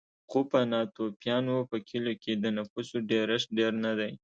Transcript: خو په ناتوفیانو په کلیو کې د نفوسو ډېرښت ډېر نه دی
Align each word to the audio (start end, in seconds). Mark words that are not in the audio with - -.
خو 0.29 0.39
په 0.51 0.59
ناتوفیانو 0.71 1.55
په 1.69 1.77
کلیو 1.87 2.19
کې 2.23 2.33
د 2.43 2.45
نفوسو 2.57 2.97
ډېرښت 3.11 3.47
ډېر 3.57 3.73
نه 3.85 3.91
دی 3.99 4.11